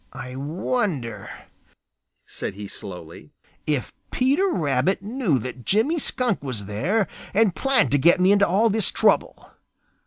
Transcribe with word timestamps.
"I 0.13 0.35
wonder," 0.35 1.29
said 2.25 2.55
he 2.55 2.67
slowly, 2.67 3.29
"if 3.67 3.93
Peter 4.09 4.49
Rabbit 4.49 5.03
knew 5.03 5.37
that 5.37 5.63
Jimmy 5.63 5.99
Skunk 5.99 6.41
was 6.41 6.65
there 6.65 7.07
and 7.35 7.53
planned 7.55 7.91
to 7.91 7.99
get 7.99 8.19
me 8.19 8.31
into 8.31 8.47
all 8.47 8.71
this 8.71 8.89
trouble. 8.89 9.51